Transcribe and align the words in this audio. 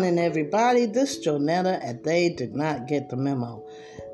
morning, 0.00 0.18
everybody. 0.18 0.86
This 0.86 1.22
Jonetta, 1.22 1.78
and 1.84 2.02
they 2.02 2.30
did 2.30 2.56
not 2.56 2.88
get 2.88 3.10
the 3.10 3.18
memo. 3.18 3.62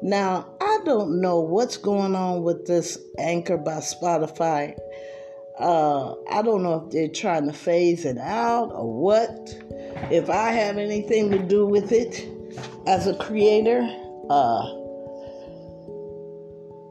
Now, 0.03 0.48
I 0.60 0.80
don't 0.85 1.21
know 1.21 1.38
what's 1.38 1.76
going 1.76 2.16
on 2.16 2.42
with 2.42 2.66
this 2.66 2.98
Anchor 3.21 3.56
by 3.56 3.76
Spotify. 3.76 4.76
Uh, 5.60 6.17
I 6.28 6.42
don't 6.42 6.64
know 6.64 6.85
if 6.85 6.90
they're 6.90 7.06
trying 7.06 7.46
to 7.46 7.53
phase 7.53 8.04
it 8.04 8.19
out 8.19 8.72
or 8.72 9.01
what. 9.01 9.56
If 10.10 10.28
I 10.28 10.51
have 10.51 10.76
anything 10.76 11.30
to 11.30 11.38
do 11.38 11.64
with 11.64 11.92
it 11.92 12.26
as 12.88 13.06
a 13.06 13.14
creator. 13.14 13.88
Uh, 14.28 14.66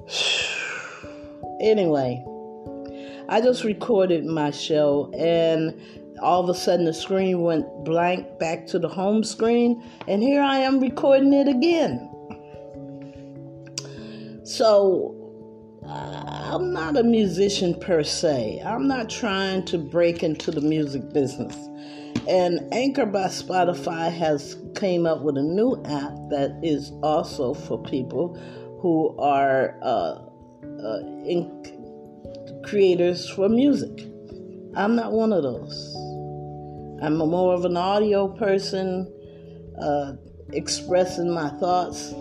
anyway, 1.59 2.23
I 3.28 3.42
just 3.42 3.66
recorded 3.66 4.24
my 4.24 4.52
show 4.52 5.12
and 5.14 5.78
all 6.21 6.43
of 6.43 6.50
a 6.50 6.54
sudden 6.54 6.86
the 6.86 6.93
screen 6.93 7.42
went 7.42 7.65
blank 7.83 8.39
back 8.39 8.68
to 8.68 8.79
the 8.79 8.89
home 8.89 9.23
screen, 9.23 9.83
and 10.07 10.21
here 10.21 10.42
I 10.42 10.57
am 10.57 10.79
recording 10.79 11.33
it 11.33 11.47
again. 11.47 12.11
So, 14.43 15.15
I'm 15.87 16.73
not 16.73 16.97
a 16.97 17.04
musician 17.04 17.79
per 17.79 18.04
se. 18.04 18.61
I'm 18.65 18.87
not 18.87 19.09
trying 19.09 19.65
to 19.65 19.78
break 19.78 20.23
into 20.23 20.51
the 20.51 20.61
music 20.61 21.14
business. 21.14 21.56
And 22.28 22.73
Anchor 22.73 23.06
by 23.06 23.28
Spotify 23.28 24.11
has 24.11 24.57
came 24.75 25.06
up 25.06 25.21
with 25.21 25.37
a 25.37 25.43
new 25.43 25.75
app 25.86 26.14
that 26.29 26.59
is 26.64 26.92
also 27.04 27.54
for 27.54 27.82
people 27.82 28.36
who 28.82 29.15
are 29.20 29.78
uh, 29.84 30.21
uh, 30.82 31.00
in 31.25 32.61
creators 32.64 33.30
for 33.30 33.47
music. 33.47 34.08
I'm 34.75 34.95
not 34.95 35.14
one 35.14 35.31
of 35.31 35.44
those. 35.44 35.95
I'm 37.02 37.18
more 37.18 37.54
of 37.54 37.64
an 37.64 37.78
audio 37.78 38.28
person, 38.28 39.12
uh, 39.81 40.14
expressing 40.52 41.34
my 41.34 41.50
thoughts. 41.59 42.12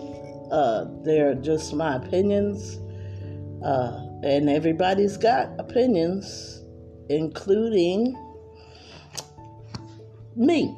Uh, 0.51 0.85
they're 1.03 1.35
just 1.35 1.73
my 1.73 1.95
opinions. 1.95 2.79
Uh, 3.61 4.05
and 4.23 4.49
everybody's 4.49 5.17
got 5.17 5.49
opinions, 5.59 6.63
including 7.09 8.15
me. 10.35 10.73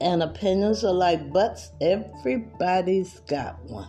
And 0.00 0.22
opinions 0.22 0.84
are 0.84 0.92
like 0.92 1.32
butts. 1.32 1.72
Everybody's 1.80 3.20
got 3.20 3.58
one. 3.64 3.88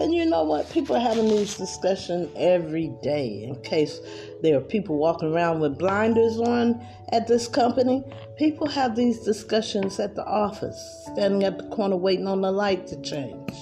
And 0.00 0.12
you 0.14 0.26
know 0.26 0.42
what? 0.42 0.70
People 0.70 0.96
are 0.96 1.00
having 1.00 1.28
these 1.28 1.56
discussions 1.56 2.28
every 2.36 2.88
day. 3.02 3.44
In 3.44 3.54
case 3.62 4.00
there 4.42 4.56
are 4.56 4.60
people 4.60 4.98
walking 4.98 5.32
around 5.32 5.60
with 5.60 5.78
blinders 5.78 6.38
on 6.38 6.84
at 7.12 7.28
this 7.28 7.46
company, 7.46 8.02
people 8.36 8.66
have 8.68 8.96
these 8.96 9.20
discussions 9.20 10.00
at 10.00 10.16
the 10.16 10.24
office, 10.24 11.06
standing 11.12 11.44
at 11.44 11.58
the 11.58 11.68
corner 11.68 11.96
waiting 11.96 12.26
on 12.26 12.40
the 12.40 12.50
light 12.50 12.86
to 12.88 13.00
change. 13.02 13.52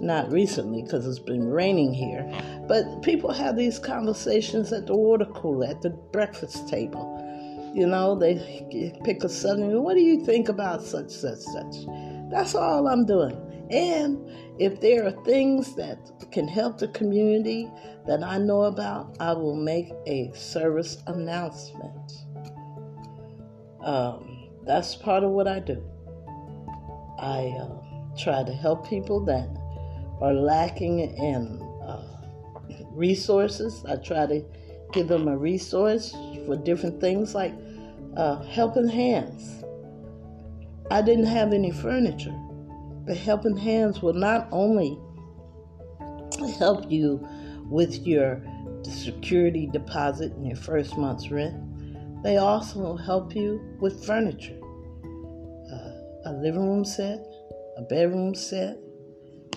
Not 0.00 0.30
recently, 0.30 0.82
because 0.82 1.06
it's 1.06 1.18
been 1.18 1.48
raining 1.48 1.94
here, 1.94 2.30
but 2.68 3.00
people 3.00 3.32
have 3.32 3.56
these 3.56 3.78
conversations 3.78 4.70
at 4.70 4.86
the 4.86 4.94
water 4.94 5.24
cooler, 5.24 5.68
at 5.68 5.80
the 5.80 5.88
breakfast 5.88 6.68
table. 6.68 7.14
You 7.74 7.86
know, 7.86 8.14
they 8.14 8.96
pick 9.04 9.24
a 9.24 9.28
subject. 9.28 9.72
What 9.72 9.94
do 9.94 10.00
you 10.00 10.22
think 10.24 10.50
about 10.50 10.82
such, 10.82 11.10
such, 11.10 11.38
such? 11.38 11.76
That's 12.30 12.54
all 12.54 12.88
I'm 12.88 13.06
doing. 13.06 13.40
And 13.70 14.30
if 14.58 14.80
there 14.80 15.06
are 15.06 15.24
things 15.24 15.74
that 15.74 15.98
can 16.30 16.46
help 16.46 16.78
the 16.78 16.88
community 16.88 17.68
that 18.06 18.22
I 18.22 18.38
know 18.38 18.62
about, 18.62 19.16
I 19.18 19.32
will 19.32 19.56
make 19.56 19.92
a 20.06 20.30
service 20.34 21.02
announcement. 21.06 22.12
Um, 23.82 24.48
that's 24.64 24.94
part 24.94 25.24
of 25.24 25.30
what 25.30 25.48
I 25.48 25.60
do. 25.60 25.82
I 27.18 27.56
uh, 27.60 28.14
try 28.16 28.44
to 28.44 28.52
help 28.52 28.88
people 28.88 29.24
that 29.24 29.48
are 30.20 30.34
lacking 30.34 31.00
in 31.00 31.62
uh, 31.84 32.04
resources. 32.92 33.84
I 33.88 33.96
try 33.96 34.26
to 34.26 34.44
give 34.92 35.08
them 35.08 35.28
a 35.28 35.36
resource 35.36 36.14
for 36.46 36.56
different 36.56 37.00
things 37.00 37.34
like 37.34 37.54
uh, 38.16 38.42
helping 38.44 38.88
hands. 38.88 39.64
I 40.90 41.02
didn't 41.02 41.26
have 41.26 41.52
any 41.52 41.72
furniture 41.72 42.34
the 43.06 43.14
helping 43.14 43.56
hands 43.56 44.02
will 44.02 44.14
not 44.14 44.48
only 44.50 44.98
help 46.58 46.90
you 46.90 47.26
with 47.70 48.06
your 48.06 48.42
security 48.82 49.68
deposit 49.72 50.32
and 50.32 50.46
your 50.46 50.56
first 50.56 50.96
month's 50.96 51.30
rent, 51.30 51.54
they 52.22 52.36
also 52.36 52.96
help 52.96 53.34
you 53.34 53.60
with 53.80 54.04
furniture 54.04 54.58
uh, 55.72 55.90
a 56.24 56.32
living 56.32 56.66
room 56.66 56.84
set, 56.84 57.18
a 57.76 57.82
bedroom 57.82 58.34
set, 58.34 58.78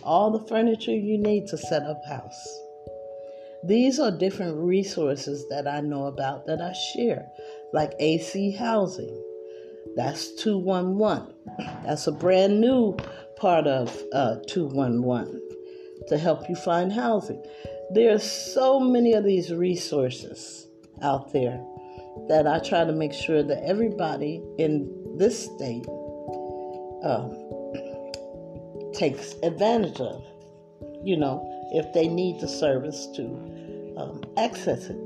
all 0.04 0.32
the 0.32 0.48
furniture 0.48 0.92
you 0.92 1.18
need 1.18 1.48
to 1.48 1.58
set 1.58 1.84
up 1.84 2.02
house. 2.06 2.60
These 3.64 4.00
are 4.00 4.12
different 4.12 4.58
resources 4.58 5.46
that 5.50 5.68
I 5.68 5.82
know 5.82 6.06
about 6.06 6.46
that 6.48 6.62
I 6.62 6.74
share, 6.74 7.28
like 7.74 7.92
AC 8.00 8.52
Housing. 8.52 9.29
That's 9.96 10.34
211. 10.36 11.34
That's 11.86 12.08
a 12.08 12.12
brand 12.12 12.62
new 12.62 12.98
part 13.38 13.68
of 13.68 13.96
uh, 14.14 14.38
211 14.48 15.42
to 16.08 16.18
help 16.18 16.48
you 16.50 16.56
find 16.56 16.92
housing. 16.92 17.44
There 17.92 18.14
are 18.14 18.20
so 18.20 18.80
many 18.80 19.14
of 19.14 19.24
these 19.24 19.52
resources 19.52 20.68
out 21.02 21.34
there 21.34 21.64
that 22.28 22.46
I 22.46 22.60
try 22.60 22.86
to 22.86 22.92
make 22.92 23.14
sure 23.14 23.44
that 23.44 23.64
everybody 23.64 24.44
in 24.58 25.18
this 25.18 25.46
state 25.46 25.86
um, 27.04 27.32
takes 28.94 29.36
advantage 29.44 30.00
of, 30.00 30.24
you 31.04 31.18
know, 31.18 31.46
if 31.72 31.92
they 31.94 32.08
need 32.08 32.40
the 32.40 32.48
service 32.48 33.08
to 33.16 33.24
um, 33.98 34.24
access 34.38 34.90
it. 34.90 34.98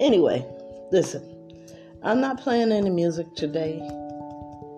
Anyway, 0.00 0.46
listen, 0.92 1.29
I'm 2.02 2.22
not 2.22 2.40
playing 2.40 2.72
any 2.72 2.88
music 2.88 3.34
today. 3.34 3.78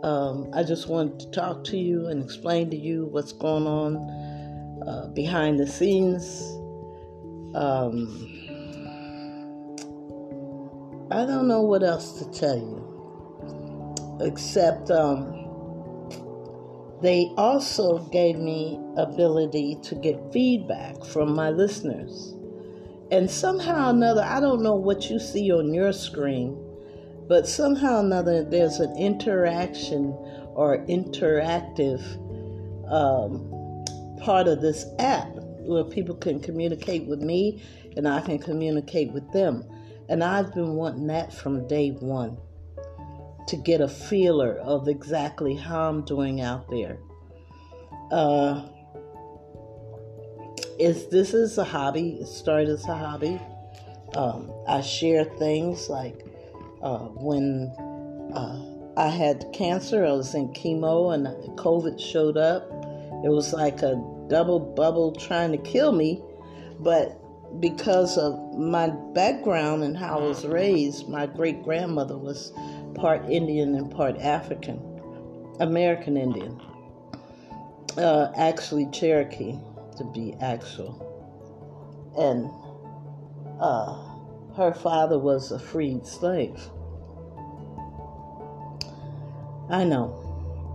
Um, 0.02 0.50
I 0.52 0.64
just 0.64 0.88
wanted 0.88 1.20
to 1.20 1.30
talk 1.30 1.62
to 1.64 1.76
you 1.76 2.08
and 2.08 2.20
explain 2.20 2.68
to 2.70 2.76
you 2.76 3.06
what's 3.06 3.32
going 3.32 3.64
on 3.64 3.96
uh, 4.88 5.06
behind 5.14 5.60
the 5.60 5.66
scenes. 5.68 6.42
Um, 7.54 8.28
I 11.12 11.24
don't 11.24 11.46
know 11.46 11.62
what 11.62 11.84
else 11.84 12.18
to 12.18 12.30
tell 12.32 12.56
you, 12.56 14.18
except 14.20 14.90
um, 14.90 15.30
they 17.02 17.30
also 17.36 17.98
gave 18.10 18.36
me 18.36 18.80
ability 18.96 19.78
to 19.84 19.94
get 19.94 20.32
feedback 20.32 21.04
from 21.04 21.36
my 21.36 21.50
listeners. 21.50 22.34
And 23.12 23.30
somehow 23.30 23.86
or 23.86 23.90
another, 23.90 24.22
I 24.22 24.40
don't 24.40 24.62
know 24.64 24.74
what 24.74 25.08
you 25.08 25.20
see 25.20 25.52
on 25.52 25.72
your 25.72 25.92
screen, 25.92 26.58
but 27.28 27.46
somehow 27.46 27.96
or 27.96 28.00
another, 28.00 28.44
there's 28.44 28.80
an 28.80 28.96
interaction 28.96 30.12
or 30.54 30.84
interactive 30.86 32.02
um, 32.90 33.84
part 34.20 34.48
of 34.48 34.60
this 34.60 34.86
app 34.98 35.28
where 35.60 35.84
people 35.84 36.14
can 36.14 36.40
communicate 36.40 37.06
with 37.06 37.20
me 37.20 37.62
and 37.96 38.06
I 38.08 38.20
can 38.20 38.38
communicate 38.38 39.12
with 39.12 39.30
them. 39.32 39.64
And 40.08 40.22
I've 40.22 40.52
been 40.54 40.74
wanting 40.74 41.06
that 41.06 41.32
from 41.32 41.66
day 41.68 41.90
one 41.90 42.36
to 43.48 43.56
get 43.56 43.80
a 43.80 43.88
feeler 43.88 44.56
of 44.58 44.88
exactly 44.88 45.54
how 45.54 45.88
I'm 45.88 46.04
doing 46.04 46.40
out 46.40 46.68
there. 46.70 46.98
Uh, 48.10 48.68
is 50.78 51.08
this 51.08 51.34
is 51.34 51.58
a 51.58 51.64
hobby? 51.64 52.18
It 52.20 52.26
started 52.26 52.68
as 52.68 52.84
a 52.84 52.96
hobby. 52.96 53.40
Um, 54.14 54.52
I 54.68 54.80
share 54.80 55.24
things 55.24 55.88
like 55.88 56.26
uh, 56.82 57.08
when 57.16 57.72
uh, 58.34 58.72
I 58.96 59.08
had 59.08 59.46
cancer, 59.52 60.04
I 60.04 60.12
was 60.12 60.34
in 60.34 60.52
chemo, 60.52 61.14
and 61.14 61.26
COVID 61.58 62.00
showed 62.00 62.36
up. 62.36 62.68
It 63.24 63.30
was 63.30 63.52
like 63.52 63.82
a 63.82 63.94
double 64.28 64.58
bubble 64.58 65.12
trying 65.12 65.52
to 65.52 65.58
kill 65.58 65.92
me, 65.92 66.22
but 66.80 67.18
because 67.60 68.18
of 68.18 68.58
my 68.58 68.88
background 69.14 69.84
and 69.84 69.96
how 69.96 70.18
I 70.18 70.22
was 70.22 70.44
raised, 70.44 71.08
my 71.08 71.26
great 71.26 71.62
grandmother 71.62 72.16
was 72.16 72.52
part 72.94 73.28
Indian 73.30 73.74
and 73.74 73.90
part 73.90 74.18
African, 74.18 74.80
American 75.60 76.16
Indian, 76.16 76.60
uh, 77.96 78.32
actually 78.36 78.88
Cherokee 78.90 79.58
to 79.98 80.04
be 80.12 80.34
actual. 80.40 81.08
And 82.16 82.50
uh, 83.60 84.11
her 84.56 84.72
father 84.72 85.18
was 85.18 85.50
a 85.50 85.58
freed 85.58 86.06
slave. 86.06 86.60
I 89.70 89.84
know. 89.84 90.18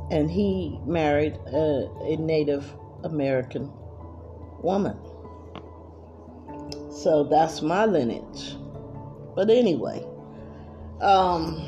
And 0.09 0.31
he 0.31 0.79
married 0.85 1.35
a, 1.47 1.89
a 2.01 2.15
Native 2.17 2.73
American 3.03 3.71
woman. 4.61 4.97
So 6.89 7.23
that's 7.23 7.61
my 7.61 7.85
lineage. 7.85 8.55
But 9.35 9.51
anyway, 9.51 10.03
um, 10.99 11.61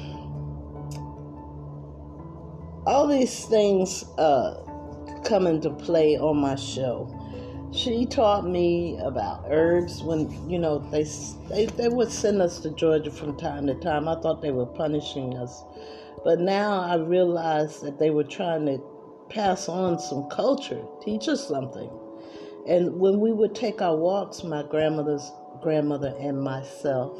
all 2.88 3.06
these 3.08 3.46
things 3.46 4.04
uh, 4.18 4.56
come 5.24 5.46
into 5.46 5.70
play 5.70 6.18
on 6.18 6.38
my 6.38 6.56
show. 6.56 7.16
She 7.72 8.08
taught 8.08 8.48
me 8.48 8.98
about 8.98 9.46
herbs 9.48 10.02
when 10.02 10.50
you 10.50 10.58
know 10.58 10.80
they, 10.92 11.06
they 11.50 11.68
they 11.68 11.88
would 11.88 12.12
send 12.12 12.42
us 12.42 12.60
to 12.62 12.72
Georgia 12.72 13.12
from 13.12 13.38
time 13.38 13.68
to 13.68 13.76
time. 13.76 14.08
I 14.08 14.20
thought 14.20 14.42
they 14.42 14.52
were 14.52 14.66
punishing 14.66 15.38
us, 15.38 15.64
but 16.24 16.40
now 16.40 16.82
I 16.82 16.96
realize 16.96 17.80
that 17.82 18.00
they 18.00 18.10
were 18.10 18.24
trying 18.24 18.66
to 18.66 18.82
pass 19.30 19.70
on 19.70 20.00
some 20.00 20.28
culture, 20.30 20.84
teach 21.04 21.28
us 21.28 21.48
something. 21.48 21.90
And 22.68 23.00
when 23.00 23.20
we 23.20 23.32
would 23.32 23.54
take 23.54 23.82
our 23.82 23.96
walks, 23.96 24.44
my 24.44 24.64
grandmother's 24.64 25.32
grandmother 25.62 26.16
and 26.20 26.42
myself, 26.42 27.16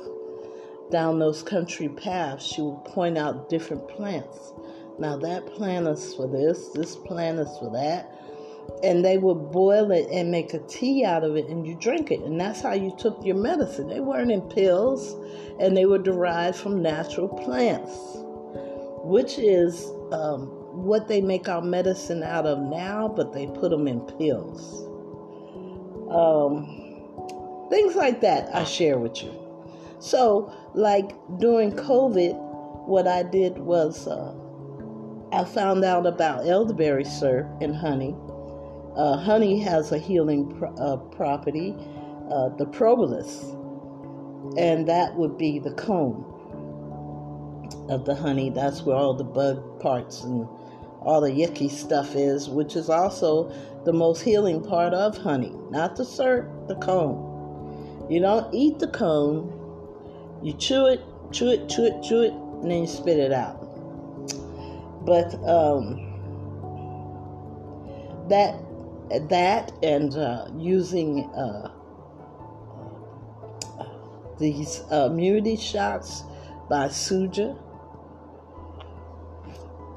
down 0.92 1.20
those 1.20 1.44
country 1.44 1.90
paths, 1.90 2.44
she 2.44 2.62
would 2.62 2.84
point 2.86 3.18
out 3.18 3.50
different 3.50 3.88
plants. 3.88 4.54
Now 4.98 5.16
that 5.18 5.46
plant 5.46 5.88
is 5.88 6.16
for 6.16 6.28
this, 6.28 6.70
this 6.70 6.96
plant 6.96 7.40
is 7.40 7.56
for 7.60 7.72
that. 7.72 8.19
And 8.84 9.04
they 9.04 9.18
would 9.18 9.52
boil 9.52 9.92
it 9.92 10.08
and 10.12 10.32
make 10.32 10.54
a 10.54 10.60
tea 10.60 11.04
out 11.04 11.24
of 11.24 11.36
it 11.36 11.48
and 11.48 11.68
you 11.68 11.76
drink 11.76 12.12
it. 12.12 12.22
And 12.22 12.40
that's 12.40 12.62
how 12.62 12.74
you 12.74 12.96
took 12.98 13.24
your 13.24 13.36
medicine. 13.36 13.88
They 13.88 14.00
weren't 14.00 14.32
in 14.32 14.42
pills 14.42 15.16
and 15.60 15.76
they 15.76 15.86
were 15.86 15.98
derived 15.98 16.58
from 16.58 16.82
natural 16.82 17.28
plants, 17.28 17.92
which 19.04 19.38
is 19.38 19.86
um, 20.12 20.48
what 20.72 21.08
they 21.08 21.22
make 21.22 21.50
our 21.50 21.62
medicine 21.62 22.24
out 22.24 22.46
of 22.46 22.60
now, 22.60 23.08
but 23.08 23.34
they 23.34 23.48
put 23.48 23.72
them 23.72 23.88
in 23.88 24.02
pills. 24.02 24.86
Um, 26.10 27.68
things 27.70 27.96
like 27.96 28.22
that 28.22 28.54
I 28.56 28.64
share 28.64 28.98
with 28.98 29.24
you. 29.24 29.34
So, 30.00 30.52
like 30.74 31.12
during 31.40 31.74
COVID, 31.74 32.36
what 32.88 33.08
I 33.08 33.24
did 33.24 33.58
was 33.58 34.08
uh, 34.08 34.34
I 35.32 35.44
found 35.44 35.84
out 35.84 36.08
about 36.08 36.48
elderberry 36.48 37.04
syrup 37.04 37.62
and 37.62 37.76
honey. 37.76 38.16
Uh, 39.00 39.16
honey 39.16 39.58
has 39.58 39.94
a 39.94 39.98
healing 39.98 40.54
pro- 40.58 40.76
uh, 40.76 40.98
property, 40.98 41.74
uh, 42.30 42.50
the 42.58 42.66
propolis, 42.66 43.46
and 44.58 44.86
that 44.90 45.16
would 45.16 45.38
be 45.38 45.58
the 45.58 45.72
comb 45.72 46.26
of 47.88 48.04
the 48.04 48.14
honey. 48.14 48.50
That's 48.50 48.82
where 48.82 48.98
all 48.98 49.14
the 49.14 49.24
bug 49.24 49.80
parts 49.80 50.24
and 50.24 50.46
all 51.00 51.22
the 51.22 51.32
yucky 51.32 51.72
stuff 51.72 52.14
is, 52.14 52.50
which 52.50 52.76
is 52.76 52.90
also 52.90 53.50
the 53.86 53.94
most 53.94 54.22
healing 54.22 54.62
part 54.62 54.94
of 54.94 55.18
honey. 55.18 55.56
Not 55.70 55.96
the 55.96 56.04
syrup, 56.04 56.68
the 56.68 56.76
comb. 56.76 58.08
You 58.10 58.20
don't 58.20 58.54
eat 58.54 58.80
the 58.80 58.90
comb, 58.90 59.50
you 60.44 60.52
chew 60.52 60.88
it, 60.88 61.00
chew 61.32 61.48
it, 61.48 61.70
chew 61.70 61.86
it, 61.86 62.04
chew 62.04 62.24
it, 62.24 62.34
and 62.34 62.70
then 62.70 62.82
you 62.82 62.88
spit 62.88 63.18
it 63.18 63.32
out. 63.32 63.62
But 65.06 65.36
um, 65.48 66.06
that 68.28 68.60
that 69.10 69.72
and 69.84 70.16
uh, 70.16 70.48
using 70.56 71.26
uh, 71.32 71.72
these 74.40 74.84
immunity 74.92 75.58
shots 75.58 76.24
by 76.70 76.88
Suja, 76.88 77.58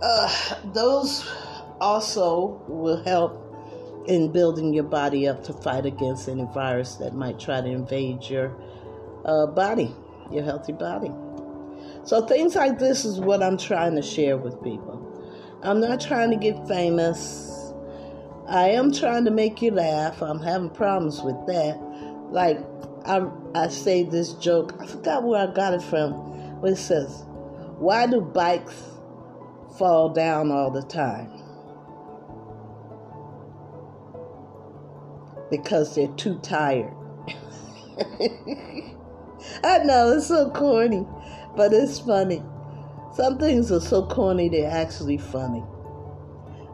uh, 0.02 0.54
those 0.72 1.30
also 1.80 2.60
will 2.68 3.02
help 3.04 3.38
in 4.06 4.32
building 4.32 4.72
your 4.74 4.84
body 4.84 5.28
up 5.28 5.44
to 5.44 5.52
fight 5.52 5.86
against 5.86 6.28
any 6.28 6.44
virus 6.52 6.96
that 6.96 7.14
might 7.14 7.38
try 7.38 7.60
to 7.60 7.68
invade 7.68 8.24
your 8.24 8.56
uh, 9.24 9.46
body, 9.46 9.94
your 10.30 10.42
healthy 10.42 10.72
body. 10.72 11.12
So 12.04 12.26
things 12.26 12.56
like 12.56 12.78
this 12.78 13.04
is 13.04 13.20
what 13.20 13.42
I'm 13.42 13.56
trying 13.56 13.94
to 13.94 14.02
share 14.02 14.36
with 14.36 14.60
people. 14.62 15.08
I'm 15.62 15.80
not 15.80 16.00
trying 16.00 16.30
to 16.30 16.36
get 16.36 16.66
famous. 16.66 17.51
I 18.48 18.70
am 18.70 18.92
trying 18.92 19.24
to 19.26 19.30
make 19.30 19.62
you 19.62 19.70
laugh. 19.70 20.20
I'm 20.22 20.40
having 20.40 20.70
problems 20.70 21.22
with 21.22 21.46
that. 21.46 21.78
Like 22.30 22.58
I 23.04 23.26
I 23.54 23.68
say 23.68 24.02
this 24.02 24.32
joke. 24.34 24.74
I 24.80 24.86
forgot 24.86 25.22
where 25.22 25.48
I 25.48 25.52
got 25.52 25.74
it 25.74 25.82
from. 25.82 26.58
But 26.60 26.72
it 26.72 26.76
says, 26.76 27.24
"Why 27.78 28.06
do 28.06 28.20
bikes 28.20 28.82
fall 29.78 30.08
down 30.08 30.50
all 30.50 30.70
the 30.70 30.82
time?" 30.82 31.30
Because 35.50 35.94
they're 35.94 36.08
too 36.08 36.38
tired. 36.38 36.94
I 39.64 39.78
know 39.78 40.12
it's 40.16 40.28
so 40.28 40.50
corny, 40.50 41.06
but 41.56 41.72
it's 41.72 42.00
funny. 42.00 42.42
Some 43.14 43.38
things 43.38 43.70
are 43.70 43.80
so 43.80 44.06
corny 44.06 44.48
they're 44.48 44.70
actually 44.70 45.18
funny. 45.18 45.62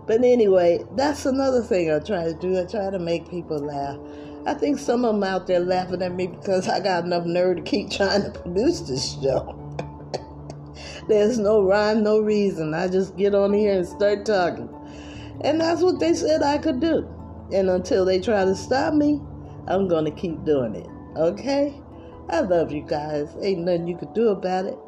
But 0.08 0.24
anyway, 0.24 0.82
that's 0.96 1.26
another 1.26 1.60
thing 1.62 1.92
I 1.92 1.98
try 1.98 2.24
to 2.24 2.32
do. 2.32 2.58
I 2.58 2.64
try 2.64 2.88
to 2.88 2.98
make 2.98 3.28
people 3.28 3.58
laugh. 3.58 3.98
I 4.46 4.54
think 4.54 4.78
some 4.78 5.04
of 5.04 5.14
them 5.14 5.22
out 5.22 5.46
there 5.46 5.60
laughing 5.60 6.00
at 6.00 6.14
me 6.14 6.28
because 6.28 6.66
I 6.66 6.80
got 6.80 7.04
enough 7.04 7.26
nerve 7.26 7.56
to 7.58 7.62
keep 7.62 7.90
trying 7.92 8.22
to 8.22 8.30
produce 8.30 8.80
this 8.80 9.20
show. 9.20 9.54
There's 11.08 11.38
no 11.38 11.62
rhyme, 11.62 12.02
no 12.02 12.20
reason. 12.20 12.72
I 12.72 12.88
just 12.88 13.18
get 13.18 13.34
on 13.34 13.52
here 13.52 13.74
and 13.74 13.86
start 13.86 14.24
talking. 14.24 14.70
And 15.42 15.60
that's 15.60 15.82
what 15.82 16.00
they 16.00 16.14
said 16.14 16.42
I 16.42 16.56
could 16.56 16.80
do. 16.80 17.06
And 17.52 17.68
until 17.68 18.06
they 18.06 18.18
try 18.18 18.46
to 18.46 18.56
stop 18.56 18.94
me, 18.94 19.20
I'm 19.66 19.88
going 19.88 20.06
to 20.06 20.10
keep 20.10 20.42
doing 20.46 20.74
it. 20.74 20.88
Okay? 21.18 21.78
I 22.30 22.40
love 22.40 22.72
you 22.72 22.82
guys. 22.82 23.28
Ain't 23.42 23.60
nothing 23.60 23.86
you 23.86 23.98
could 23.98 24.14
do 24.14 24.28
about 24.28 24.64
it. 24.64 24.78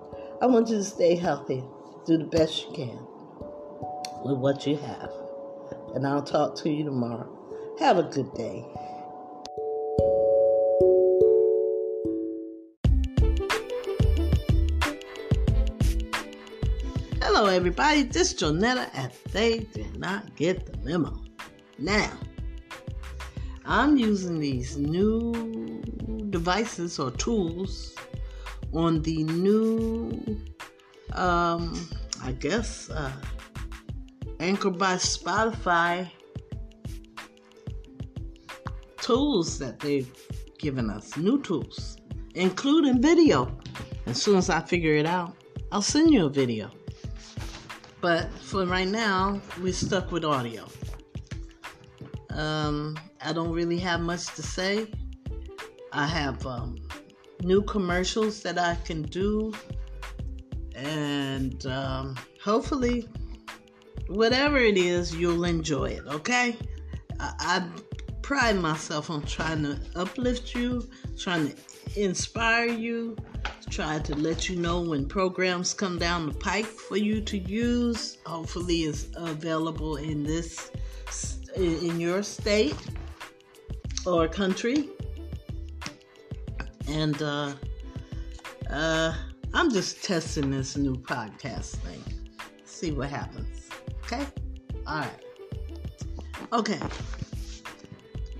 I 0.40 0.46
want 0.46 0.68
you 0.70 0.76
to 0.76 0.84
stay 0.84 1.14
healthy. 1.14 1.62
Do 2.06 2.16
the 2.16 2.24
best 2.24 2.66
you 2.66 2.72
can 2.72 3.09
with 4.24 4.38
what 4.38 4.66
you 4.66 4.76
have. 4.76 5.12
And 5.94 6.06
I'll 6.06 6.22
talk 6.22 6.56
to 6.56 6.70
you 6.70 6.84
tomorrow. 6.84 7.28
Have 7.78 7.98
a 7.98 8.02
good 8.04 8.32
day. 8.34 8.64
Hello, 17.22 17.46
everybody. 17.46 18.02
This 18.02 18.32
is 18.32 18.40
Jonetta, 18.40 18.90
and 18.94 19.10
they 19.32 19.60
did 19.60 19.98
not 19.98 20.36
get 20.36 20.66
the 20.66 20.76
memo. 20.78 21.22
Now, 21.78 22.12
I'm 23.64 23.96
using 23.96 24.38
these 24.38 24.76
new 24.76 25.80
devices 26.30 26.98
or 26.98 27.10
tools 27.12 27.94
on 28.72 29.02
the 29.02 29.24
new, 29.24 30.22
um, 31.12 31.88
I 32.22 32.32
guess, 32.32 32.90
uh, 32.90 33.12
Anchor 34.40 34.70
by 34.70 34.94
Spotify 34.94 36.10
tools 39.02 39.58
that 39.58 39.78
they've 39.78 40.10
given 40.58 40.88
us, 40.88 41.16
new 41.18 41.42
tools, 41.42 41.98
including 42.34 43.02
video. 43.02 43.54
As 44.06 44.20
soon 44.20 44.36
as 44.36 44.48
I 44.48 44.60
figure 44.60 44.94
it 44.94 45.04
out, 45.04 45.36
I'll 45.70 45.82
send 45.82 46.10
you 46.10 46.24
a 46.24 46.30
video. 46.30 46.70
But 48.00 48.32
for 48.40 48.64
right 48.64 48.88
now, 48.88 49.42
we're 49.60 49.74
stuck 49.74 50.10
with 50.10 50.24
audio. 50.24 50.66
Um, 52.30 52.98
I 53.20 53.34
don't 53.34 53.52
really 53.52 53.78
have 53.78 54.00
much 54.00 54.26
to 54.36 54.42
say. 54.42 54.90
I 55.92 56.06
have 56.06 56.46
um, 56.46 56.78
new 57.42 57.60
commercials 57.62 58.42
that 58.42 58.58
I 58.58 58.76
can 58.86 59.02
do, 59.02 59.52
and 60.74 61.66
um, 61.66 62.16
hopefully, 62.42 63.06
whatever 64.10 64.58
it 64.58 64.76
is, 64.76 65.14
you'll 65.14 65.44
enjoy 65.44 65.90
it. 65.90 66.06
Okay? 66.06 66.56
I, 67.18 67.32
I 67.38 67.68
pride 68.22 68.56
myself 68.56 69.08
on 69.10 69.22
trying 69.22 69.62
to 69.62 69.80
uplift 69.96 70.54
you, 70.54 70.88
trying 71.16 71.52
to 71.52 71.56
inspire 72.00 72.66
you, 72.66 73.16
try 73.70 74.00
to 74.00 74.14
let 74.16 74.48
you 74.48 74.56
know 74.56 74.80
when 74.80 75.06
programs 75.06 75.72
come 75.72 75.98
down 75.98 76.26
the 76.26 76.34
pike 76.34 76.66
for 76.66 76.96
you 76.96 77.20
to 77.22 77.38
use. 77.38 78.18
Hopefully, 78.26 78.82
it's 78.82 79.08
available 79.14 79.96
in 79.96 80.24
this 80.24 80.70
in 81.56 81.98
your 81.98 82.22
state 82.22 82.76
or 84.06 84.28
country. 84.28 84.88
And 86.88 87.20
uh, 87.22 87.52
uh, 88.70 89.14
I'm 89.52 89.70
just 89.70 90.02
testing 90.04 90.50
this 90.50 90.76
new 90.76 90.96
podcast 90.96 91.76
thing. 91.78 92.02
See 92.64 92.92
what 92.92 93.10
happens. 93.10 93.69
Okay? 94.12 94.26
All 94.86 94.98
right. 94.98 95.10
Okay. 96.52 96.80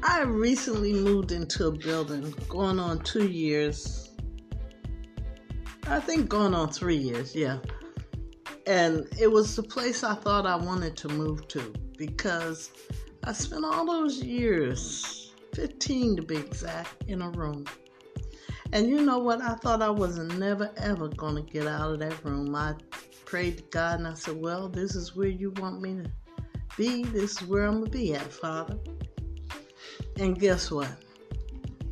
I 0.03 0.23
recently 0.23 0.93
moved 0.93 1.31
into 1.31 1.69
a 1.69 1.71
building 1.71 2.35
going 2.49 2.81
on 2.81 3.01
two 3.01 3.29
years. 3.29 4.11
I 5.87 6.01
think 6.01 6.29
going 6.29 6.55
on 6.55 6.71
three 6.73 6.97
years, 6.97 7.37
yeah. 7.37 7.59
And 8.67 9.07
it 9.21 9.31
was 9.31 9.55
the 9.55 9.63
place 9.63 10.03
I 10.03 10.15
thought 10.15 10.45
I 10.47 10.57
wanted 10.57 10.97
to 10.99 11.09
move 11.09 11.47
to 11.49 11.73
because 11.97 12.71
I 13.25 13.33
spent 13.33 13.65
all 13.65 13.87
those 13.87 14.23
years, 14.23 15.35
15 15.55 16.17
to 16.17 16.23
be 16.23 16.37
exact, 16.37 17.05
in 17.07 17.23
a 17.23 17.31
room. 17.31 17.65
And 18.73 18.89
you 18.89 19.03
know 19.03 19.19
what? 19.19 19.41
I 19.41 19.55
thought 19.55 19.83
I 19.83 19.91
was 19.91 20.19
never 20.19 20.73
ever 20.79 21.09
going 21.09 21.37
to 21.37 21.43
get 21.43 21.67
out 21.67 21.93
of 21.93 22.01
that 22.01 22.25
room. 22.25 22.55
I 22.55 22.75
prayed 23.31 23.59
to 23.59 23.63
God 23.71 24.01
and 24.01 24.09
I 24.09 24.15
said, 24.15 24.41
Well, 24.41 24.69
this 24.69 24.97
is 24.97 25.15
where 25.15 25.29
you 25.29 25.53
want 25.53 25.81
me 25.81 26.03
to 26.03 26.11
be. 26.77 27.05
This 27.05 27.41
is 27.41 27.47
where 27.47 27.65
I'm 27.65 27.79
going 27.79 27.85
to 27.85 27.91
be 27.91 28.13
at, 28.13 28.33
Father. 28.33 28.77
And 30.19 30.37
guess 30.37 30.69
what? 30.69 30.91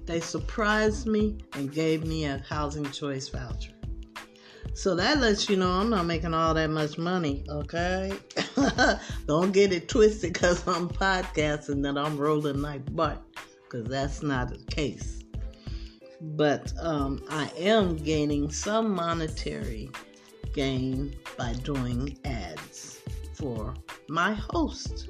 They 0.04 0.18
surprised 0.18 1.06
me 1.06 1.38
and 1.52 1.72
gave 1.72 2.04
me 2.04 2.24
a 2.24 2.42
housing 2.48 2.90
choice 2.90 3.28
voucher. 3.28 3.70
So 4.74 4.96
that 4.96 5.18
lets 5.18 5.48
you 5.48 5.56
know 5.56 5.70
I'm 5.70 5.90
not 5.90 6.06
making 6.06 6.34
all 6.34 6.54
that 6.54 6.70
much 6.70 6.98
money, 6.98 7.44
okay? 7.48 8.12
Don't 9.26 9.52
get 9.52 9.72
it 9.72 9.88
twisted 9.88 10.32
because 10.32 10.66
I'm 10.66 10.88
podcasting 10.88 11.84
that 11.84 11.96
I'm 11.96 12.16
rolling 12.16 12.62
like 12.62 12.94
butt, 12.96 13.22
because 13.62 13.88
that's 13.88 14.22
not 14.24 14.48
the 14.48 14.58
case. 14.74 15.22
But 16.20 16.72
um, 16.80 17.22
I 17.30 17.48
am 17.56 17.96
gaining 17.96 18.50
some 18.50 18.92
monetary 18.92 19.90
gain 20.52 21.14
by 21.36 21.52
doing 21.64 22.18
ads 22.24 23.00
for 23.34 23.74
my 24.08 24.34
host, 24.34 25.08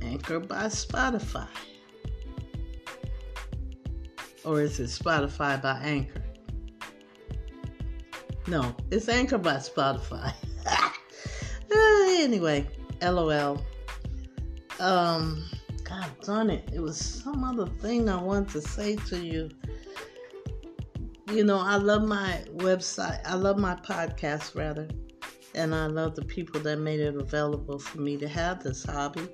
Anchor 0.00 0.40
by 0.40 0.64
Spotify. 0.64 1.48
Or 4.44 4.60
is 4.60 4.80
it 4.80 4.88
Spotify 4.88 5.60
by 5.60 5.78
Anchor? 5.82 6.22
No, 8.48 8.74
it's 8.90 9.08
Anchor 9.08 9.38
by 9.38 9.56
Spotify. 9.56 10.32
anyway, 11.72 12.66
LOL. 13.00 13.62
Um, 14.80 15.44
God 15.84 16.10
darn 16.22 16.50
it. 16.50 16.68
It 16.72 16.80
was 16.80 16.98
some 16.98 17.44
other 17.44 17.66
thing 17.66 18.08
I 18.08 18.20
wanted 18.20 18.48
to 18.50 18.62
say 18.62 18.96
to 18.96 19.24
you. 19.24 19.50
You 21.32 21.44
know, 21.44 21.58
I 21.58 21.76
love 21.76 22.02
my 22.02 22.44
website. 22.56 23.22
I 23.24 23.36
love 23.36 23.56
my 23.56 23.74
podcast, 23.74 24.54
rather. 24.54 24.86
And 25.54 25.74
I 25.74 25.86
love 25.86 26.14
the 26.14 26.26
people 26.26 26.60
that 26.60 26.78
made 26.78 27.00
it 27.00 27.16
available 27.16 27.78
for 27.78 28.02
me 28.02 28.18
to 28.18 28.28
have 28.28 28.62
this 28.62 28.84
hobby. 28.84 29.26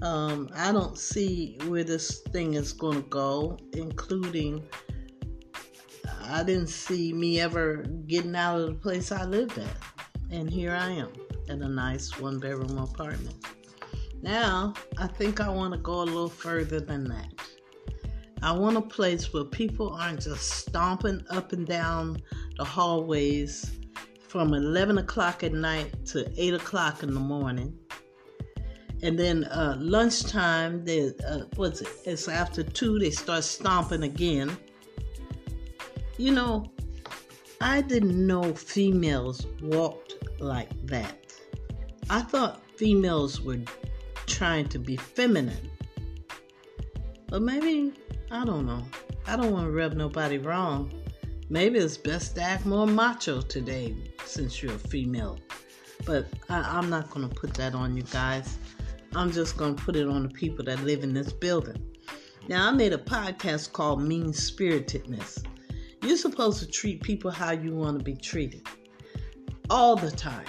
Um, 0.00 0.48
I 0.54 0.72
don't 0.72 0.96
see 0.96 1.58
where 1.66 1.84
this 1.84 2.20
thing 2.32 2.54
is 2.54 2.72
going 2.72 3.02
to 3.02 3.08
go, 3.10 3.58
including 3.74 4.66
I 6.24 6.42
didn't 6.44 6.68
see 6.68 7.12
me 7.12 7.40
ever 7.40 7.84
getting 8.06 8.34
out 8.34 8.60
of 8.60 8.66
the 8.68 8.74
place 8.74 9.12
I 9.12 9.24
lived 9.26 9.58
at. 9.58 9.76
And 10.30 10.48
here 10.48 10.72
I 10.72 10.92
am 10.92 11.12
in 11.48 11.60
a 11.60 11.68
nice 11.68 12.18
one 12.18 12.38
bedroom 12.38 12.78
apartment. 12.78 13.36
Now, 14.22 14.72
I 14.96 15.08
think 15.08 15.42
I 15.42 15.50
want 15.50 15.74
to 15.74 15.78
go 15.78 16.00
a 16.00 16.04
little 16.04 16.30
further 16.30 16.80
than 16.80 17.04
that. 17.04 17.34
I 18.42 18.52
want 18.52 18.76
a 18.76 18.82
place 18.82 19.32
where 19.32 19.44
people 19.44 19.94
aren't 19.94 20.22
just 20.22 20.50
stomping 20.50 21.24
up 21.30 21.52
and 21.52 21.66
down 21.66 22.20
the 22.56 22.64
hallways 22.64 23.78
from 24.28 24.54
11 24.54 24.98
o'clock 24.98 25.44
at 25.44 25.52
night 25.52 26.06
to 26.06 26.30
8 26.36 26.54
o'clock 26.54 27.02
in 27.02 27.14
the 27.14 27.20
morning. 27.20 27.78
And 29.02 29.18
then 29.18 29.44
uh, 29.44 29.76
lunchtime, 29.78 30.84
they, 30.84 31.12
uh, 31.26 31.42
what's 31.56 31.80
it? 31.80 31.88
It's 32.04 32.28
after 32.28 32.62
2, 32.62 32.98
they 32.98 33.10
start 33.10 33.44
stomping 33.44 34.02
again 34.04 34.56
you 36.18 36.30
know, 36.30 36.70
I 37.60 37.80
didn't 37.80 38.26
know 38.26 38.54
females 38.54 39.46
walked 39.60 40.14
like 40.40 40.70
that. 40.86 41.34
I 42.10 42.20
thought 42.22 42.62
females 42.76 43.40
were 43.40 43.58
trying 44.26 44.68
to 44.68 44.78
be 44.78 44.96
feminine. 44.96 45.70
But 47.28 47.42
maybe, 47.42 47.92
I 48.32 48.46
don't 48.46 48.64
know. 48.64 48.82
I 49.26 49.36
don't 49.36 49.52
want 49.52 49.66
to 49.66 49.72
rub 49.72 49.92
nobody 49.92 50.38
wrong. 50.38 50.90
Maybe 51.50 51.78
it's 51.78 51.98
best 51.98 52.34
to 52.36 52.42
act 52.42 52.64
more 52.64 52.86
macho 52.86 53.42
today 53.42 53.94
since 54.24 54.62
you're 54.62 54.72
a 54.72 54.78
female. 54.78 55.38
But 56.06 56.28
I, 56.48 56.78
am 56.78 56.88
not 56.88 57.10
going 57.10 57.28
to 57.28 57.34
put 57.34 57.52
that 57.54 57.74
on 57.74 57.94
you 57.94 58.04
guys. 58.04 58.56
I'm 59.14 59.30
just 59.30 59.58
going 59.58 59.76
to 59.76 59.82
put 59.82 59.96
it 59.96 60.08
on 60.08 60.22
the 60.22 60.30
people 60.30 60.64
that 60.64 60.82
live 60.82 61.04
in 61.04 61.12
this 61.12 61.30
building. 61.30 61.76
Now, 62.48 62.68
I 62.68 62.70
made 62.70 62.94
a 62.94 62.98
podcast 62.98 63.72
called 63.72 64.02
Mean 64.02 64.32
Spiritedness. 64.32 65.44
You're 66.02 66.16
supposed 66.16 66.58
to 66.60 66.66
treat 66.66 67.02
people 67.02 67.30
how 67.30 67.50
you 67.50 67.74
want 67.74 67.98
to 67.98 68.04
be 68.04 68.16
treated 68.16 68.66
all 69.68 69.94
the 69.94 70.10
time. 70.10 70.46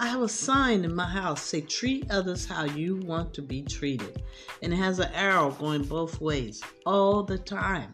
I 0.00 0.06
have 0.06 0.22
a 0.22 0.28
sign 0.28 0.84
in 0.84 0.94
my 0.94 1.08
house 1.08 1.42
say 1.42 1.60
treat 1.60 2.08
others 2.10 2.46
how 2.46 2.64
you 2.64 2.96
want 2.96 3.34
to 3.34 3.42
be 3.42 3.62
treated. 3.62 4.22
And 4.62 4.72
it 4.72 4.76
has 4.76 5.00
an 5.00 5.12
arrow 5.12 5.50
going 5.50 5.82
both 5.84 6.20
ways 6.20 6.62
all 6.86 7.24
the 7.24 7.38
time. 7.38 7.90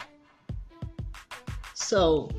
So 1.72 2.30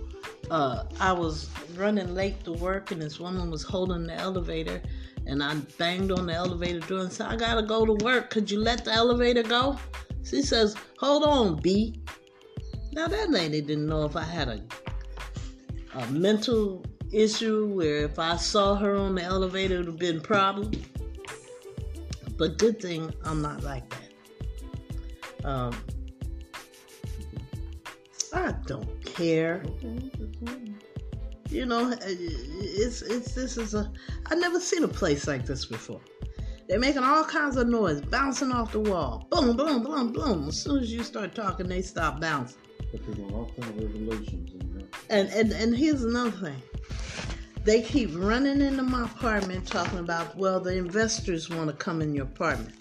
uh, 0.51 0.84
I 1.00 1.12
was 1.13 1.50
running 1.75 2.13
late 2.13 2.43
to 2.43 2.53
work 2.53 2.91
and 2.91 3.01
this 3.01 3.19
woman 3.19 3.50
was 3.50 3.63
holding 3.63 4.05
the 4.05 4.13
elevator 4.13 4.81
and 5.25 5.43
I 5.43 5.55
banged 5.79 6.12
on 6.12 6.27
the 6.27 6.34
elevator 6.34 6.79
door 6.81 7.00
and 7.00 7.12
said, 7.12 7.27
I 7.27 7.36
gotta 7.36 7.63
go 7.63 7.86
to 7.86 8.05
work. 8.05 8.29
Could 8.29 8.51
you 8.51 8.60
let 8.60 8.86
the 8.86 8.93
elevator 8.93 9.41
go? 9.41 9.79
She 10.24 10.43
says, 10.43 10.75
Hold 11.00 11.24
on, 11.24 11.60
B. 11.62 12.01
Now 12.91 13.07
that 13.07 13.31
lady 13.31 13.62
didn't 13.62 13.88
know 13.88 14.05
if 14.05 14.15
I 14.15 14.24
had 14.24 14.48
a 14.48 14.62
a 15.95 16.05
mental 16.07 16.84
issue 17.15 17.67
where 17.67 18.03
if 18.03 18.19
I 18.19 18.36
saw 18.36 18.75
her 18.75 18.95
on 18.95 19.15
the 19.15 19.24
elevator 19.24 19.75
it 19.75 19.77
would 19.79 19.88
have 19.88 19.98
been 19.98 20.17
a 20.17 20.22
problem. 20.22 20.72
But 22.38 22.57
good 22.57 22.81
thing 22.81 23.13
I'm 23.24 23.41
not 23.41 23.63
like 23.63 23.84
that. 23.89 25.48
Um, 25.48 25.75
I 28.34 28.53
don't 28.65 29.05
care. 29.05 29.63
You 31.50 31.65
know, 31.65 31.95
it's 32.01 33.01
it's 33.01 33.34
this 33.34 33.57
is 33.57 33.74
a 33.74 33.89
I've 34.25 34.39
never 34.39 34.60
seen 34.60 34.84
a 34.84 34.88
place 34.88 35.27
like 35.27 35.45
this 35.45 35.65
before. 35.65 36.01
They're 36.67 36.79
making 36.79 37.03
all 37.03 37.24
kinds 37.24 37.57
of 37.57 37.67
noise, 37.67 38.01
bouncing 38.01 38.51
off 38.51 38.72
the 38.72 38.79
wall. 38.79 39.27
Boom, 39.29 39.55
boom, 39.55 39.84
boom, 39.84 40.12
boom. 40.12 40.48
As 40.48 40.60
soon 40.60 40.79
as 40.79 40.91
you 40.91 41.03
start 41.03 41.36
talking, 41.36 41.67
they 41.67 41.84
stop 41.84 42.19
bouncing. 42.19 42.57
But 42.91 43.01
all 43.31 43.51
kind 43.60 43.69
of 43.69 43.93
revelations 43.93 44.51
And, 45.10 45.29
and, 45.29 45.51
and 45.51 45.75
here's 45.77 46.03
another 46.03 46.31
thing. 46.31 46.62
They 47.65 47.81
keep 47.81 48.12
running 48.13 48.62
into 48.62 48.84
my 48.84 49.05
apartment 49.05 49.67
talking 49.67 49.98
about, 49.98 50.38
well, 50.38 50.60
the 50.60 50.77
investors 50.77 51.50
want 51.50 51.67
to 51.67 51.75
come 51.75 52.00
in 52.00 52.13
your 52.13 52.25
apartment. 52.25 52.75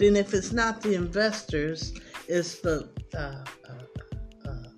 Then 0.00 0.16
if 0.16 0.34
it's 0.34 0.50
not 0.50 0.82
the 0.82 0.94
investors, 0.94 1.94
it's 2.26 2.60
the 2.60 2.88
uh, 3.16 3.44
uh, 3.70 4.48
uh, 4.48 4.68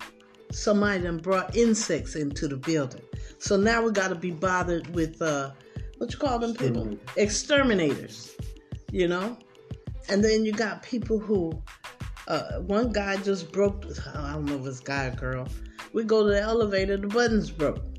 somebody 0.51 0.99
that 0.99 1.23
brought 1.23 1.55
insects 1.55 2.15
into 2.15 2.47
the 2.47 2.57
building. 2.57 3.01
So 3.39 3.57
now 3.57 3.81
we 3.81 3.91
got 3.91 4.09
to 4.09 4.15
be 4.15 4.29
bothered 4.29 4.93
with 4.93 5.19
uh, 5.23 5.49
what 5.97 6.11
you 6.11 6.19
call 6.19 6.37
them 6.37 6.53
people, 6.53 6.95
exterminators. 7.15 8.35
You 8.91 9.07
know, 9.07 9.39
and 10.07 10.23
then 10.23 10.45
you 10.45 10.51
got 10.51 10.83
people 10.83 11.17
who 11.17 11.59
uh, 12.27 12.59
one 12.59 12.91
guy 12.91 13.17
just 13.17 13.51
broke. 13.51 13.85
I 14.13 14.33
don't 14.33 14.45
know 14.45 14.59
if 14.59 14.67
it's 14.67 14.79
guy 14.79 15.07
or 15.07 15.15
girl. 15.15 15.47
We 15.93 16.03
go 16.03 16.23
to 16.23 16.29
the 16.29 16.41
elevator, 16.41 16.97
the 16.97 17.07
buttons 17.07 17.49
broke. 17.49 17.96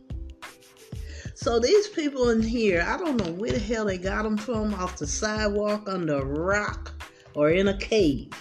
So 1.40 1.60
these 1.60 1.86
people 1.86 2.30
in 2.30 2.42
here, 2.42 2.84
I 2.84 2.96
don't 2.96 3.16
know 3.24 3.30
where 3.30 3.52
the 3.52 3.60
hell 3.60 3.84
they 3.84 3.96
got 3.96 4.24
them 4.24 4.36
from, 4.36 4.74
off 4.74 4.96
the 4.96 5.06
sidewalk, 5.06 5.88
under 5.88 6.16
a 6.16 6.24
rock, 6.24 7.00
or 7.34 7.50
in 7.50 7.68
a 7.68 7.78
cave. 7.78 8.32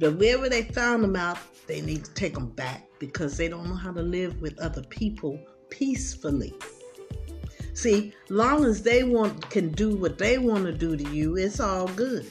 But 0.00 0.16
wherever 0.16 0.48
they 0.48 0.64
found 0.64 1.04
them 1.04 1.14
out, 1.14 1.38
they 1.68 1.80
need 1.80 2.04
to 2.04 2.14
take 2.14 2.34
them 2.34 2.48
back 2.48 2.88
because 2.98 3.36
they 3.36 3.48
don't 3.48 3.68
know 3.68 3.76
how 3.76 3.92
to 3.92 4.02
live 4.02 4.40
with 4.40 4.58
other 4.58 4.82
people 4.82 5.38
peacefully. 5.70 6.52
See, 7.74 8.12
long 8.28 8.64
as 8.64 8.82
they 8.82 9.04
want 9.04 9.48
can 9.48 9.70
do 9.70 9.94
what 9.94 10.18
they 10.18 10.36
want 10.36 10.64
to 10.64 10.72
do 10.72 10.96
to 10.96 11.08
you, 11.10 11.36
it's 11.36 11.60
all 11.60 11.86
good. 11.86 12.28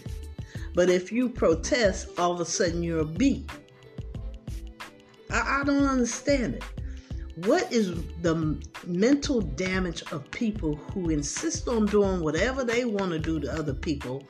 But 0.75 0.89
if 0.89 1.09
you 1.09 1.29
protest, 1.29 2.09
all 2.17 2.33
of 2.33 2.41
a 2.41 2.45
sudden 2.45 2.83
you're 2.83 2.99
a 2.99 3.05
beast. 3.05 3.49
I 5.31 5.63
don't 5.65 5.85
understand 5.85 6.55
it. 6.55 6.63
What 7.46 7.72
is 7.72 7.94
the 8.24 8.58
mental 8.88 9.41
damage 9.41 10.01
of 10.12 10.29
people 10.32 10.75
who 10.75 11.12
insist 11.12 11.67
on 11.67 11.86
doing 11.86 12.22
whatever 12.22 12.63
they 12.63 12.84
want 12.84 13.12
to 13.12 13.20
do 13.20 13.39
to 13.39 13.53
other 13.53 13.75
people, 13.75 14.24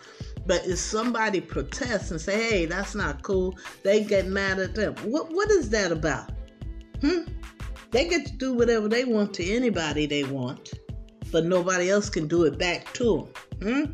but 0.45 0.65
if 0.67 0.77
somebody 0.77 1.39
protests 1.39 2.11
and 2.11 2.19
say, 2.19 2.49
"Hey, 2.49 2.65
that's 2.65 2.95
not 2.95 3.23
cool," 3.23 3.57
they 3.83 4.03
get 4.03 4.27
mad 4.27 4.59
at 4.59 4.75
them. 4.75 4.93
What 5.03 5.31
what 5.31 5.49
is 5.51 5.69
that 5.69 5.93
about? 5.93 6.31
Hmm? 6.99 7.21
They 7.91 8.09
get 8.09 8.25
to 8.25 8.33
do 8.33 8.53
whatever 8.53 8.89
they 8.89 9.05
want 9.05 9.33
to 9.35 9.45
anybody 9.55 10.05
they 10.05 10.25
want, 10.25 10.73
but 11.31 11.45
nobody 11.45 11.89
else 11.89 12.09
can 12.09 12.27
do 12.27 12.43
it 12.43 12.57
back 12.57 12.91
to 12.95 13.29
them. 13.61 13.93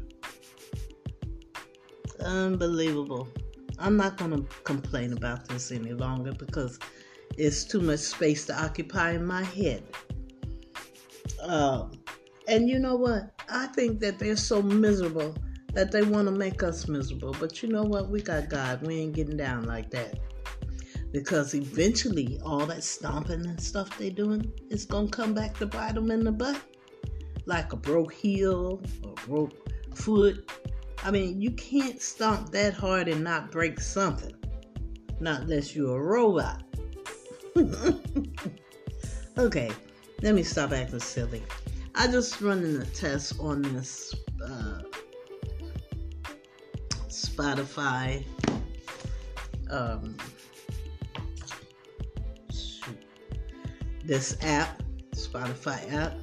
Hmm? 2.20 2.26
Unbelievable. 2.26 3.28
I'm 3.78 3.96
not 3.96 4.18
going 4.18 4.32
to 4.32 4.44
complain 4.64 5.14
about 5.14 5.48
this 5.48 5.72
any 5.72 5.94
longer 5.94 6.32
because 6.32 6.80
it's 7.38 7.64
too 7.64 7.82
much 7.82 8.00
space 8.00 8.46
to 8.46 8.64
occupy 8.64 9.12
in 9.12 9.26
my 9.26 9.44
head. 9.44 9.84
Uh, 11.42 11.88
and 12.48 12.70
you 12.70 12.80
know 12.80 12.96
what? 12.96 13.32
I 13.50 13.68
think 13.68 14.00
that 14.02 14.20
they're 14.20 14.36
so 14.36 14.62
miserable 14.62 15.36
that 15.74 15.92
they 15.92 16.04
want 16.04 16.28
to 16.28 16.34
make 16.34 16.64
us 16.64 16.88
miserable. 16.88 17.36
But 17.40 17.64
you 17.64 17.70
know 17.70 17.84
what? 17.84 18.10
We 18.10 18.22
got 18.22 18.50
God. 18.50 18.86
We 18.86 18.96
ain't 18.96 19.14
getting 19.14 19.38
down 19.38 19.66
like 19.66 19.90
that. 19.92 20.20
Because 21.12 21.54
eventually, 21.54 22.40
all 22.44 22.66
that 22.66 22.84
stomping 22.84 23.46
and 23.46 23.62
stuff 23.62 23.98
they 23.98 24.10
doing 24.10 24.52
is 24.70 24.86
going 24.86 25.10
to 25.10 25.18
come 25.18 25.34
back 25.34 25.58
to 25.60 25.66
bite 25.66 25.96
them 25.96 26.12
in 26.12 26.24
the 26.24 26.32
butt. 26.32 26.60
like 27.46 27.74
a 27.74 27.76
broke 27.76 28.14
heel 28.14 28.82
or 29.04 29.14
broke 29.28 29.54
foot. 29.96 30.50
I 31.04 31.12
mean, 31.12 31.42
you 31.42 31.52
can't 31.52 32.02
stomp 32.02 32.52
that 32.52 32.74
hard 32.74 33.08
and 33.08 33.24
not 33.24 33.52
break 33.52 33.80
something. 33.80 34.34
Not 35.20 35.42
unless 35.42 35.76
you're 35.76 35.98
a 35.98 36.02
robot. 36.04 36.64
okay, 39.38 39.72
let 40.22 40.36
me 40.36 40.44
stop 40.44 40.72
acting 40.72 41.00
silly. 41.00 41.44
I 41.96 42.08
just 42.08 42.42
running 42.42 42.78
a 42.82 42.86
test 42.86 43.40
on 43.40 43.62
this 43.62 44.16
uh, 44.44 44.82
Spotify 47.08 48.26
um, 49.74 50.16
this 54.04 54.38
app, 54.42 54.82
Spotify 55.12 55.92
app, 55.94 56.14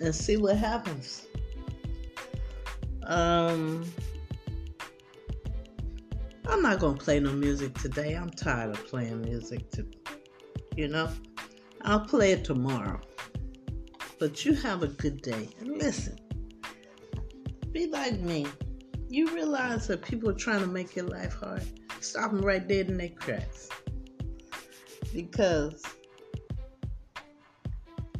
and 0.00 0.14
see 0.14 0.36
what 0.36 0.56
happens. 0.56 1.26
Um, 3.04 3.84
I'm 6.48 6.62
not 6.62 6.78
gonna 6.80 6.96
play 6.96 7.20
no 7.20 7.32
music 7.32 7.74
today. 7.78 8.14
I'm 8.14 8.30
tired 8.30 8.70
of 8.70 8.86
playing 8.86 9.22
music. 9.22 9.70
To, 9.72 9.86
you 10.80 10.88
know, 10.88 11.10
I'll 11.82 12.00
play 12.00 12.32
it 12.32 12.42
tomorrow. 12.42 12.98
But 14.18 14.46
you 14.46 14.54
have 14.54 14.82
a 14.82 14.86
good 14.86 15.20
day 15.20 15.50
and 15.60 15.76
listen. 15.76 16.18
Be 17.70 17.86
like 17.86 18.18
me. 18.20 18.46
You 19.10 19.34
realize 19.34 19.88
that 19.88 20.00
people 20.00 20.30
are 20.30 20.34
trying 20.34 20.60
to 20.60 20.66
make 20.66 20.96
your 20.96 21.04
life 21.04 21.34
hard. 21.34 21.62
Stop 22.00 22.30
them 22.32 22.40
right 22.40 22.66
dead 22.66 22.88
in 22.88 22.96
their 22.96 23.10
tracks. 23.10 23.68
Because 25.12 25.82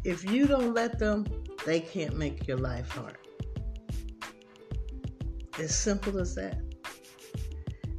if 0.05 0.31
you 0.31 0.47
don't 0.47 0.75
let 0.75 0.99
them, 0.99 1.27
they 1.65 1.81
can't 1.81 2.19
make 2.19 2.47
your 2.47 2.59
life 2.59 2.91
hard. 2.91 3.17
As 5.59 5.75
simple 5.75 6.19
as 6.19 6.35
that. 6.35 6.59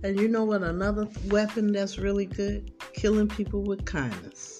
And 0.04 0.20
you 0.20 0.28
know 0.28 0.44
what? 0.44 0.62
Another 0.62 1.08
weapon 1.30 1.72
that's 1.72 1.98
really 1.98 2.28
good? 2.28 2.72
Killing 2.94 3.28
people 3.28 3.64
with 3.64 3.86
kindness. 3.86 4.51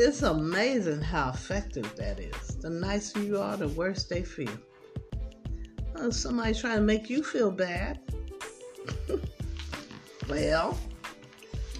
It's 0.00 0.22
amazing 0.22 1.00
how 1.00 1.30
effective 1.30 1.92
that 1.96 2.20
is. 2.20 2.56
The 2.58 2.70
nicer 2.70 3.20
you 3.20 3.40
are, 3.40 3.56
the 3.56 3.66
worse 3.66 4.04
they 4.04 4.22
feel. 4.22 4.48
Uh, 4.48 6.02
oh, 6.02 6.10
somebody's 6.10 6.60
trying 6.60 6.76
to 6.76 6.82
make 6.82 7.10
you 7.10 7.24
feel 7.24 7.50
bad. 7.50 7.98
well, 10.28 10.78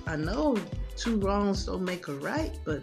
I 0.09 0.17
know 0.17 0.59
two 0.97 1.21
wrongs 1.21 1.67
don't 1.67 1.85
make 1.85 2.09
a 2.09 2.15
right, 2.15 2.59
but 2.65 2.83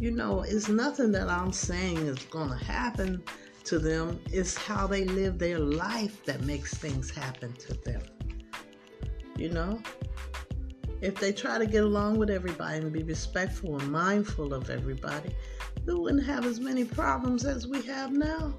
you 0.00 0.10
know, 0.10 0.42
it's 0.42 0.68
nothing 0.68 1.12
that 1.12 1.28
I'm 1.28 1.52
saying 1.52 1.98
is 1.98 2.18
going 2.24 2.50
to 2.50 2.64
happen 2.64 3.22
to 3.66 3.78
them. 3.78 4.20
It's 4.32 4.56
how 4.56 4.88
they 4.88 5.04
live 5.04 5.38
their 5.38 5.60
life 5.60 6.24
that 6.24 6.40
makes 6.40 6.74
things 6.74 7.08
happen 7.08 7.52
to 7.52 7.74
them. 7.74 8.02
You 9.36 9.50
know? 9.50 9.80
If 11.04 11.16
they 11.16 11.32
try 11.32 11.58
to 11.58 11.66
get 11.66 11.84
along 11.84 12.16
with 12.16 12.30
everybody 12.30 12.78
and 12.78 12.90
be 12.90 13.02
respectful 13.02 13.78
and 13.78 13.92
mindful 13.92 14.54
of 14.54 14.70
everybody, 14.70 15.36
we 15.84 15.92
wouldn't 15.92 16.24
have 16.24 16.46
as 16.46 16.60
many 16.60 16.82
problems 16.82 17.44
as 17.44 17.66
we 17.66 17.82
have 17.82 18.10
now. 18.10 18.56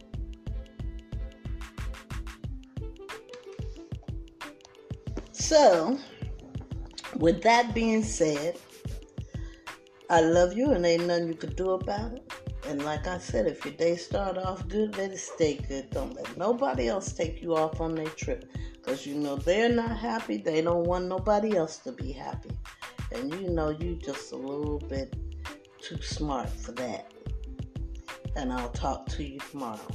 So, 5.31 5.97
with 7.15 7.41
that 7.41 7.73
being 7.73 8.03
said, 8.03 8.59
I 10.11 10.21
love 10.21 10.53
you 10.53 10.71
and 10.71 10.85
ain't 10.85 11.07
nothing 11.07 11.29
you 11.29 11.33
could 11.33 11.55
do 11.55 11.71
about 11.71 12.13
it. 12.13 12.31
And 12.67 12.85
like 12.85 13.07
I 13.07 13.17
said, 13.17 13.47
if 13.47 13.65
your 13.65 13.73
day 13.73 13.95
start 13.95 14.37
off 14.37 14.67
good, 14.67 14.95
let 14.99 15.09
it 15.09 15.17
stay 15.17 15.55
good. 15.67 15.89
Don't 15.89 16.13
let 16.13 16.37
nobody 16.37 16.89
else 16.89 17.11
take 17.11 17.41
you 17.41 17.55
off 17.55 17.81
on 17.81 17.95
their 17.95 18.05
trip. 18.09 18.45
Because 18.85 19.07
you 19.07 19.15
know 19.15 19.35
they're 19.35 19.69
not 19.69 19.97
happy. 19.97 20.37
They 20.37 20.61
don't 20.61 20.83
want 20.83 21.05
nobody 21.05 21.57
else 21.57 21.77
to 21.77 21.91
be 21.91 22.11
happy. 22.11 22.51
And 23.11 23.33
you 23.33 23.49
know 23.49 23.69
you 23.69 23.95
just 23.95 24.31
a 24.31 24.35
little 24.35 24.77
bit 24.77 25.15
too 25.81 25.99
smart 26.03 26.49
for 26.49 26.71
that. 26.73 27.11
And 28.35 28.53
I'll 28.53 28.69
talk 28.69 29.07
to 29.07 29.23
you 29.23 29.39
tomorrow. 29.39 29.87